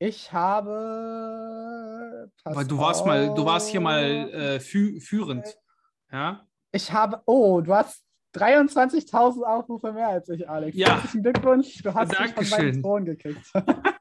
[0.00, 2.30] ich habe.
[2.44, 4.32] Weil du warst mal, du warst hier mal auf.
[4.32, 5.56] äh, fü führend.
[6.12, 6.46] Ja?
[6.72, 7.20] Ich habe.
[7.26, 10.76] Oh, du hast 23.000 Aufrufe mehr als ich, Alex.
[10.76, 10.94] Ja.
[10.94, 11.82] Herzlichen Glückwunsch.
[11.82, 12.66] Du hast mich von Dankeschön.
[12.66, 13.52] meinem Thron gekickt.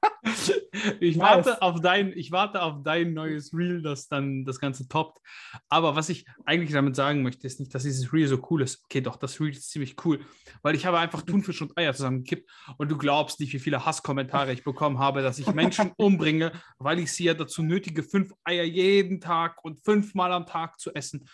[0.99, 1.45] Ich Nice.
[1.45, 5.19] warte auf dein, ich warte auf dein neues Reel, das dann das Ganze toppt.
[5.67, 8.83] Aber was ich eigentlich damit sagen möchte, ist nicht, dass dieses Reel so cool ist.
[8.85, 10.19] Okay, doch, das Reel ist ziemlich cool,
[10.61, 14.53] weil ich habe einfach Thunfisch und Eier zusammengekippt und du glaubst nicht, wie viele Hasskommentare
[14.53, 18.63] ich bekommen habe, dass ich Menschen umbringe, weil ich sie ja dazu nötige, fünf Eier
[18.63, 21.27] jeden Tag und fünfmal am Tag zu essen.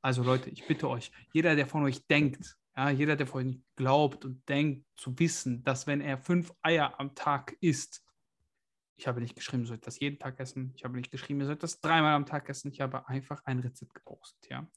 [0.00, 3.58] Also Leute, ich bitte euch, jeder, der von euch denkt, ja, jeder, der von euch
[3.76, 8.04] glaubt und denkt zu wissen, dass wenn er fünf Eier am Tag isst,
[8.96, 10.72] ich habe nicht geschrieben, ihr sollt das jeden Tag essen.
[10.74, 12.72] Ich habe nicht geschrieben, ihr sollt das dreimal am Tag essen.
[12.72, 14.68] Ich habe einfach ein Rezept gepostet, ja.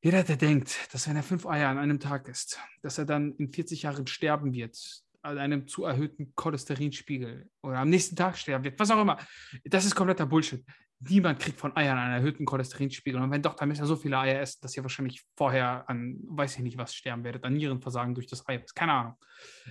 [0.00, 3.32] Jeder, der denkt, dass wenn er fünf Eier an einem Tag isst, dass er dann
[3.32, 8.64] in 40 Jahren sterben wird, an einem zu erhöhten Cholesterinspiegel oder am nächsten Tag sterben
[8.64, 9.18] wird, was auch immer,
[9.64, 10.64] das ist kompletter Bullshit.
[11.00, 13.20] Niemand kriegt von Eiern einen erhöhten Cholesterinspiegel.
[13.20, 16.18] Und wenn doch, dann müsst ihr so viele Eier essen, dass ihr wahrscheinlich vorher an,
[16.24, 18.64] weiß ich nicht was, sterben werdet, an Nierenversagen durch das Ei.
[18.74, 19.14] Keine Ahnung.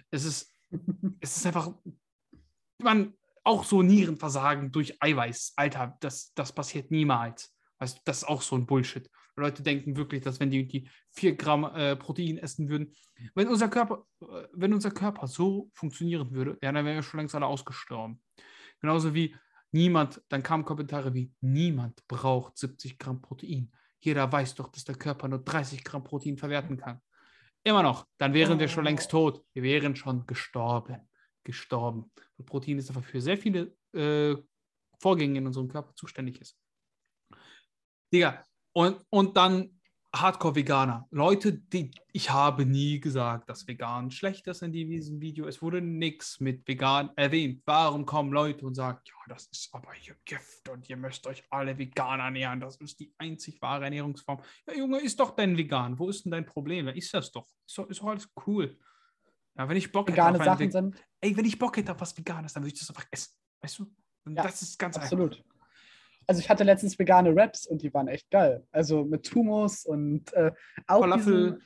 [0.09, 0.53] Es ist,
[1.19, 1.73] es ist einfach,
[2.81, 3.13] man,
[3.47, 5.53] auch so Nierenversagen durch Eiweiß.
[5.55, 7.53] Alter, das, das passiert niemals.
[7.79, 9.09] Du, das ist auch so ein Bullshit.
[9.41, 12.93] Leute denken wirklich, dass wenn die, die 4 Gramm äh, Protein essen würden,
[13.35, 17.19] wenn unser Körper, äh, wenn unser Körper so funktionieren würde, ja, dann wären wir schon
[17.19, 18.21] längst alle ausgestorben.
[18.79, 19.35] Genauso wie
[19.71, 23.71] niemand, dann kamen Kommentare wie, niemand braucht 70 Gramm Protein.
[23.99, 27.01] Jeder weiß doch, dass der Körper nur 30 Gramm Protein verwerten kann.
[27.63, 29.43] Immer noch, dann wären wir schon längst tot.
[29.53, 31.09] Wir wären schon gestorben.
[31.43, 32.11] Gestorben.
[32.37, 34.35] Und Protein ist einfach für sehr viele äh,
[34.99, 36.57] Vorgänge in unserem Körper zuständig ist.
[38.13, 38.43] Digga,
[38.77, 39.79] und, und dann
[40.15, 41.07] Hardcore-Veganer.
[41.09, 45.47] Leute, die, ich habe nie gesagt, dass vegan schlecht ist in diesem Video.
[45.47, 47.63] Es wurde nichts mit vegan erwähnt.
[47.65, 51.43] Warum kommen Leute und sagen, ja, das ist aber hier Gift und ihr müsst euch
[51.49, 52.59] alle vegan ernähren.
[52.59, 54.41] Das ist die einzig wahre Ernährungsform.
[54.67, 55.97] Ja, Junge, ist doch denn vegan.
[55.97, 56.85] Wo ist denn dein Problem?
[56.87, 57.47] Ja, ist das doch.
[57.67, 58.77] Ist doch, ist doch alles cool.
[59.57, 61.05] Ja, wenn ich Bock hätte Vegane auf einen Sachen Ve- sind.
[61.21, 63.33] ey, wenn ich Bock hätte auf was Veganes, dann würde ich das einfach essen.
[63.59, 63.91] Weißt du?
[64.25, 65.37] Und Ja, das ist ganz Absolut.
[65.37, 65.56] einfach.
[66.27, 68.65] Also ich hatte letztens vegane Wraps und die waren echt geil.
[68.71, 70.51] Also mit Hummus und äh,
[70.85, 71.51] auch Falafel.
[71.51, 71.63] diesen-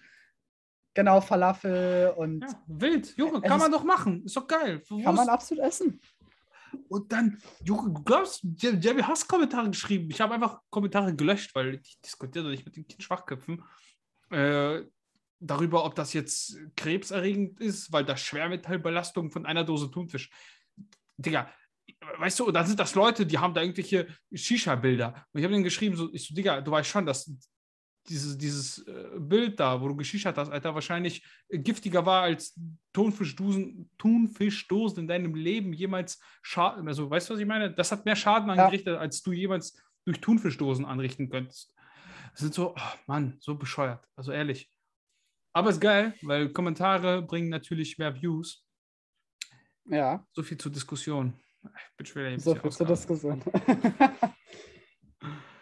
[0.94, 3.16] genau Falafel und Ja, wild.
[3.18, 4.24] Junge, kann man doch machen.
[4.26, 4.82] Ist doch geil.
[4.88, 6.00] Wo kann man absolut essen.
[6.88, 10.10] Und dann, Junge, du glaubst, die haben Hasskommentare geschrieben.
[10.12, 13.62] Ich habe einfach Kommentare gelöscht, weil ich diskutiere nicht mit den Schwachköpfen
[14.30, 14.82] äh,
[15.40, 20.30] darüber, ob das jetzt krebserregend ist, weil das Schwermetallbelastung von einer Dose Thunfisch.
[21.18, 21.50] Digga,
[22.18, 25.26] weißt du, da sind das Leute, die haben da irgendwelche Shisha-Bilder.
[25.32, 27.32] Und ich habe denen geschrieben, so, ich so, Digga, du weißt schon, dass
[28.10, 32.60] dieses, dieses äh, Bild da, wo du geschichert hast, Alter, wahrscheinlich giftiger war als
[32.94, 36.88] Thunfischdosen, Thunfischdosen in deinem Leben jemals Schaden.
[36.88, 37.72] Also, weißt du, was ich meine?
[37.74, 39.00] Das hat mehr Schaden angerichtet, ja.
[39.00, 41.74] als du jemals durch Thunfischdosen anrichten könntest.
[42.32, 44.08] Das sind so, oh Mann, so bescheuert.
[44.16, 44.72] Also ehrlich.
[45.54, 48.66] Aber ist geil, weil Kommentare bringen natürlich mehr Views.
[49.86, 50.26] Ja.
[50.32, 51.34] So viel zur Diskussion.
[51.64, 53.42] Ich bin schwer So viel zur Diskussion.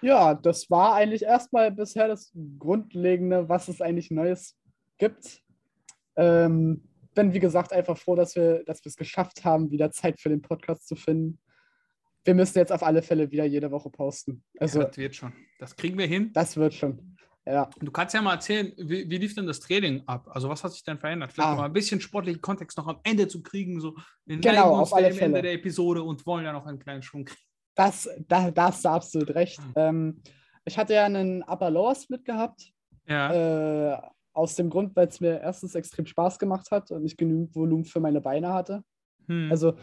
[0.02, 4.58] ja, das war eigentlich erstmal bisher das Grundlegende, was es eigentlich Neues
[4.98, 5.42] gibt.
[6.16, 6.84] Ähm,
[7.16, 10.42] bin, wie gesagt, einfach froh, dass wir dass es geschafft haben, wieder Zeit für den
[10.42, 11.40] Podcast zu finden.
[12.24, 14.44] Wir müssen jetzt auf alle Fälle wieder jede Woche posten.
[14.60, 15.34] Also, ja, das wird schon.
[15.58, 16.32] Das kriegen wir hin.
[16.34, 17.18] Das wird schon.
[17.50, 17.68] Ja.
[17.80, 20.30] Du kannst ja mal erzählen, wie, wie, lief denn das Training ab?
[20.32, 21.34] Also was hat sich denn verändert?
[21.34, 21.56] Vielleicht ah.
[21.56, 23.96] mal ein bisschen sportlichen Kontext noch am Ende zu kriegen, so
[24.28, 25.26] in genau, auf alle Fälle.
[25.26, 27.42] Ende der Episode und wollen ja noch einen kleinen Schwung kriegen.
[27.74, 29.60] Das, da, da hast du absolut recht.
[29.60, 29.74] Mhm.
[29.76, 30.22] Ähm,
[30.64, 32.72] ich hatte ja einen Upper Lower Split gehabt.
[33.08, 33.94] Ja.
[33.94, 34.02] Äh,
[34.34, 37.84] aus dem Grund, weil es mir erstens extrem Spaß gemacht hat und ich genügend Volumen
[37.84, 38.84] für meine Beine hatte.
[39.28, 39.52] Hm.
[39.52, 39.74] Also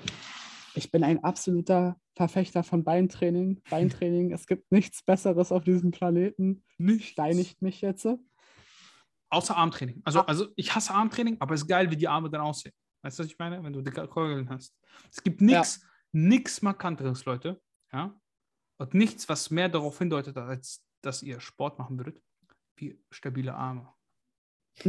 [0.77, 3.63] ich bin ein absoluter Verfechter von Beintraining.
[3.71, 6.65] Beintraining, es gibt nichts Besseres auf diesem Planeten.
[6.79, 7.09] Nicht.
[7.09, 8.07] Steinigt mich jetzt.
[9.31, 10.03] Außer Armtraining.
[10.05, 10.25] Also, ah.
[10.25, 12.75] also ich hasse Armtraining, aber es ist geil, wie die Arme dann aussehen.
[13.03, 13.63] Weißt du, was ich meine?
[13.63, 14.77] Wenn du dicke Keugeln hast.
[15.11, 15.89] Es gibt nichts, ja.
[16.13, 17.61] nichts Markanteres, Leute.
[17.93, 18.19] Ja?
[18.79, 22.23] Und nichts, was mehr darauf hindeutet, als dass ihr Sport machen würdet,
[22.77, 23.93] wie stabile Arme.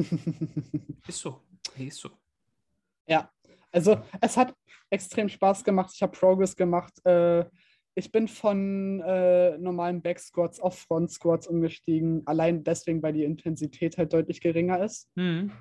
[1.07, 1.45] ist so.
[1.77, 2.09] Ist so.
[3.07, 3.31] Ja,
[3.71, 4.53] also es hat
[4.89, 5.91] extrem Spaß gemacht.
[5.93, 6.93] Ich habe Progress gemacht.
[7.05, 7.45] Äh,
[7.95, 12.21] ich bin von äh, normalen Back Squats auf Front Squats umgestiegen.
[12.25, 15.09] Allein deswegen, weil die Intensität halt deutlich geringer ist.
[15.15, 15.51] Mhm.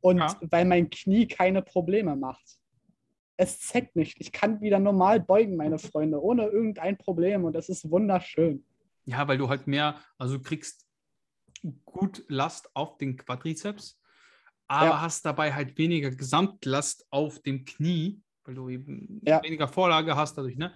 [0.00, 0.36] Und ja.
[0.40, 2.58] weil mein Knie keine Probleme macht.
[3.36, 4.20] Es zeckt nicht.
[4.20, 7.44] Ich kann wieder normal beugen, meine Freunde, ohne irgendein Problem.
[7.44, 8.64] Und das ist wunderschön.
[9.04, 10.86] Ja, weil du halt mehr, also du kriegst
[11.84, 14.00] gut Last auf den Quadrizeps
[14.68, 15.00] aber ja.
[15.00, 19.42] hast dabei halt weniger Gesamtlast auf dem Knie, weil du eben ja.
[19.42, 20.56] weniger Vorlage hast dadurch.
[20.56, 20.74] Ne?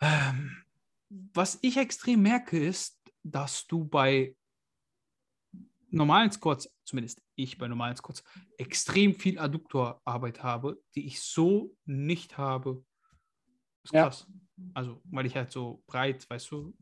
[0.00, 0.56] Ähm,
[1.08, 4.34] was ich extrem merke, ist, dass du bei
[5.90, 8.22] normalen Squats, zumindest ich bei normalen Squats,
[8.58, 12.84] extrem viel Adduktorarbeit habe, die ich so nicht habe.
[13.82, 14.26] Das ist krass.
[14.28, 14.64] Ja.
[14.74, 16.74] Also, weil ich halt so breit, weißt du,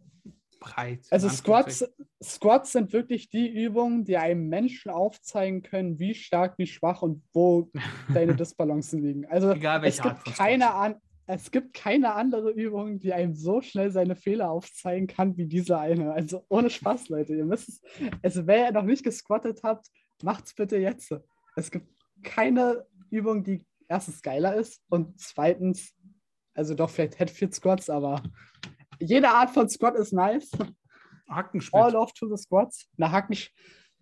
[0.67, 1.07] breit.
[1.11, 1.85] Also Squats,
[2.23, 7.23] Squats sind wirklich die Übungen, die einem Menschen aufzeigen können, wie stark, wie schwach und
[7.33, 7.71] wo
[8.15, 9.27] deine Disbalancen liegen.
[9.27, 13.91] Also Egal, es, gibt keine an, es gibt keine andere Übung, die einem so schnell
[13.91, 16.13] seine Fehler aufzeigen kann wie diese eine.
[16.13, 17.35] Also ohne Spaß, Leute.
[17.35, 17.83] Ihr müsst es,
[18.23, 19.89] also wer noch nicht gesquattet habt,
[20.23, 21.15] macht's bitte jetzt.
[21.57, 21.87] Es gibt
[22.23, 25.95] keine Übung, die erstens geiler ist und zweitens,
[26.55, 28.23] also doch vielleicht Headfit Squats, aber
[29.01, 30.51] jede Art von Squat ist nice.
[31.29, 31.83] Hackenschmidt.
[31.83, 32.89] All off to the Squats.
[32.97, 33.53] Eine Hackensch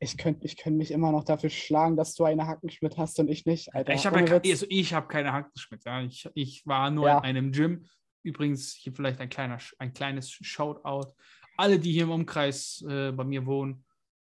[0.00, 3.28] ich könnte ich könnt mich immer noch dafür schlagen, dass du eine Hackenschmidt hast und
[3.28, 3.74] ich nicht.
[3.74, 3.94] Alter.
[3.94, 5.85] Ich habe ja, also hab keine Hackenschmidt.
[5.85, 6.02] Ja.
[6.02, 7.18] Ich, ich war nur ja.
[7.18, 7.87] in einem Gym.
[8.22, 11.14] Übrigens, hier vielleicht ein, kleiner, ein kleines Shoutout.
[11.57, 13.85] Alle, die hier im Umkreis äh, bei mir wohnen,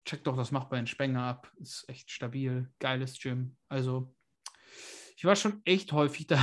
[0.04, 1.50] checkt doch das Machbar in Spenger ab.
[1.58, 2.70] Ist echt stabil.
[2.78, 3.56] Geiles Gym.
[3.68, 4.14] Also,
[5.16, 6.38] ich war schon echt häufig da.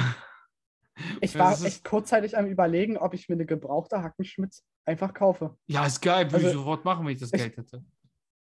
[1.21, 5.57] Ich war echt kurzzeitig am überlegen, ob ich mir eine gebrauchte Hackenschmidt einfach kaufe.
[5.67, 7.83] Ja, ist geil, würde also, ich sofort machen, wenn ich das ich, Geld hätte.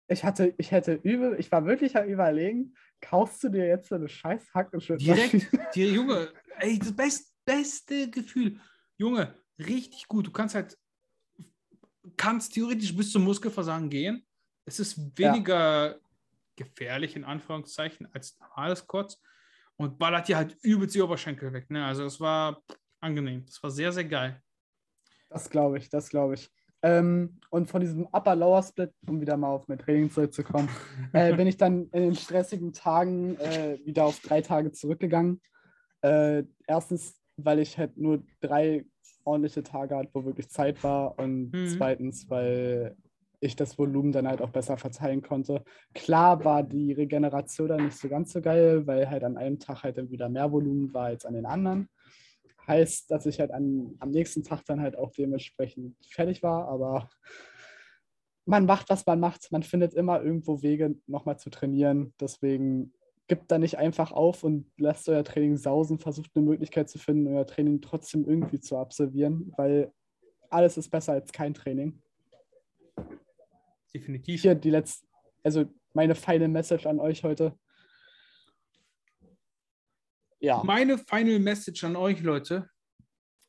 [0.07, 4.09] Ich hatte, ich hätte übel, ich war wirklich am überlegen, kaufst du dir jetzt eine
[4.09, 5.01] scheiß Hackenschmidt?
[5.01, 8.59] Direkt, die, Junge, ey, das best, beste Gefühl.
[8.97, 10.27] Junge, richtig gut.
[10.27, 10.77] Du kannst halt,
[12.17, 14.25] kannst theoretisch bis zum Muskelversagen gehen.
[14.65, 15.99] Es ist weniger ja.
[16.55, 19.21] gefährlich, in Anführungszeichen, als normales Kotz
[19.77, 21.69] und ballert dir halt übelst die Oberschenkel weg.
[21.69, 21.85] Ne?
[21.85, 22.61] Also es war
[22.99, 23.45] angenehm.
[23.45, 24.41] Das war sehr, sehr geil.
[25.29, 26.49] Das glaube ich, das glaube ich.
[26.81, 30.69] Ähm, und von diesem Upper-Lower-Split, um wieder mal auf mein Training zurückzukommen,
[31.13, 35.41] äh, bin ich dann in den stressigen Tagen äh, wieder auf drei Tage zurückgegangen.
[36.01, 38.85] Äh, erstens, weil ich halt nur drei
[39.23, 41.17] ordentliche Tage hatte, wo wirklich Zeit war.
[41.17, 41.67] Und mhm.
[41.69, 42.95] zweitens, weil
[43.45, 45.63] ich das Volumen dann halt auch besser verteilen konnte.
[45.93, 49.83] Klar war die Regeneration dann nicht so ganz so geil, weil halt an einem Tag
[49.83, 51.89] halt dann wieder mehr Volumen war als an den anderen.
[52.67, 57.09] Heißt, dass ich halt an, am nächsten Tag dann halt auch dementsprechend fertig war, aber
[58.45, 59.51] man macht, was man macht.
[59.51, 62.13] Man findet immer irgendwo Wege, nochmal zu trainieren.
[62.19, 62.93] Deswegen
[63.27, 67.27] gibt da nicht einfach auf und lasst euer Training sausen, versucht eine Möglichkeit zu finden,
[67.27, 69.91] euer Training trotzdem irgendwie zu absolvieren, weil
[70.49, 72.01] alles ist besser als kein Training
[73.95, 74.41] definitiv.
[74.41, 75.07] Hier die letzte,
[75.43, 77.57] also meine Final Message an euch heute.
[80.39, 80.61] Ja.
[80.63, 82.69] Meine Final Message an euch, Leute,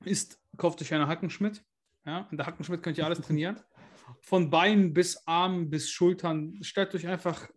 [0.05, 1.65] ist, kauft euch eine Hackenschmidt.
[2.05, 3.61] Ja, in der Hackenschmidt könnt ihr alles trainieren.
[4.21, 6.63] Von Beinen bis Armen bis Schultern.
[6.63, 7.49] Stellt euch einfach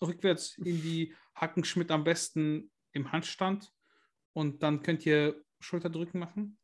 [0.00, 3.70] rückwärts in die Hackenschmidt am besten im Handstand
[4.32, 6.57] und dann könnt ihr Schulterdrücken machen.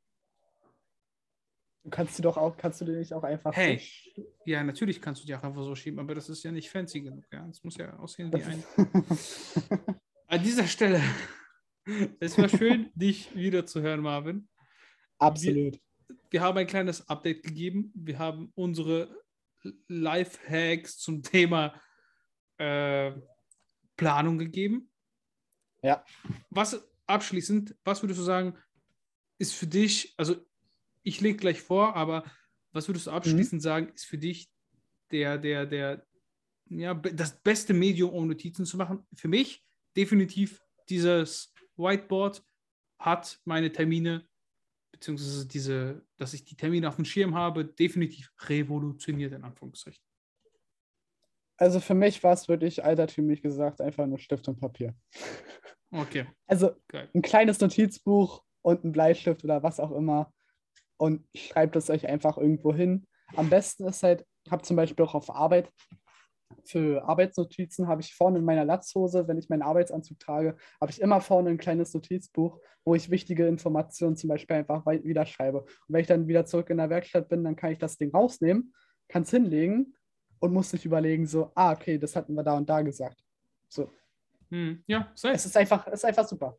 [1.85, 3.55] Du kannst du doch auch, kannst du dir nicht auch einfach.
[3.55, 3.79] Hey,
[4.47, 7.03] ja, natürlich kannst du die auch einfach so schieben, aber das ist ja nicht fancy
[7.03, 7.25] genug.
[7.31, 7.47] Ja?
[7.47, 8.65] Das muss ja aussehen wie ein.
[10.27, 11.03] An dieser Stelle,
[12.21, 14.49] es war schön, dich wieder zu hören, Marvin.
[15.19, 15.75] Absolut.
[15.75, 17.93] Wir, wir haben ein kleines Update gegeben.
[17.95, 19.23] Wir haben unsere
[19.89, 21.79] Life-Hacks zum Thema
[22.57, 23.13] äh,
[23.97, 24.91] Planung gegeben.
[25.83, 26.03] Ja.
[26.49, 28.57] Was abschließend, was würdest du sagen,
[29.39, 30.37] ist für dich, also
[31.05, 32.25] ich lege gleich vor, aber
[32.73, 33.65] was würdest du abschließend mhm.
[33.65, 34.51] sagen, ist für dich
[35.13, 36.05] der, der, der,
[36.69, 39.07] ja, das beste Medium, um Notizen zu machen?
[39.15, 39.65] Für mich
[39.97, 42.45] definitiv dieses Whiteboard
[42.99, 44.27] hat meine Termine,
[44.91, 50.03] beziehungsweise diese, dass ich die Termine auf dem Schirm habe, definitiv revolutioniert, in Anführungszeichen.
[51.57, 54.95] Also für mich war es wirklich altertümlich gesagt einfach nur Stift und Papier.
[55.93, 56.27] Okay.
[56.47, 57.09] Also Geil.
[57.15, 60.33] ein kleines Notizbuch und ein Bleistift oder was auch immer
[60.97, 63.07] und schreibt es euch einfach irgendwo hin.
[63.37, 65.71] Am besten ist halt, ich habe zum Beispiel auch auf Arbeit,
[66.65, 71.01] für Arbeitsnotizen habe ich vorne in meiner Latzhose, wenn ich meinen Arbeitsanzug trage, habe ich
[71.01, 75.63] immer vorne ein kleines Notizbuch, wo ich wichtige Informationen zum Beispiel einfach wieder schreibe.
[75.63, 78.15] Und wenn ich dann wieder zurück in der Werkstatt bin, dann kann ich das Ding
[78.15, 78.73] rausnehmen,
[79.09, 79.95] kann es hinlegen
[80.39, 83.23] und muss nicht überlegen, so, ah, okay, das hatten wir da und da gesagt.
[83.69, 83.91] So.
[84.51, 85.33] Hm, ja, sei.
[85.33, 86.57] Es ist einfach, es ist einfach super.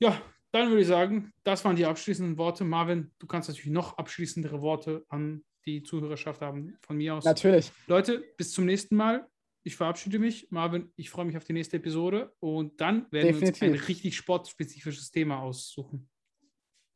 [0.00, 0.20] Ja,
[0.54, 2.64] dann würde ich sagen, das waren die abschließenden Worte.
[2.64, 7.24] Marvin, du kannst natürlich noch abschließendere Worte an die Zuhörerschaft haben von mir aus.
[7.24, 7.72] Natürlich.
[7.86, 9.26] Leute, bis zum nächsten Mal.
[9.64, 10.46] Ich verabschiede mich.
[10.50, 13.62] Marvin, ich freue mich auf die nächste Episode und dann werden Definitiv.
[13.62, 16.08] wir uns ein richtig sportspezifisches Thema aussuchen.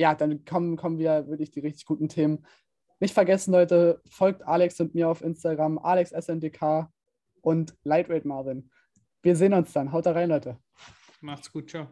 [0.00, 2.46] Ja, dann kommen, kommen wir wirklich die richtig guten Themen.
[3.00, 6.88] Nicht vergessen, Leute, folgt Alex und mir auf Instagram, AlexSNDK
[7.40, 8.70] und Lightweight Marvin.
[9.22, 9.90] Wir sehen uns dann.
[9.90, 10.58] Haut da rein, Leute.
[11.20, 11.70] Macht's gut.
[11.70, 11.88] Ciao.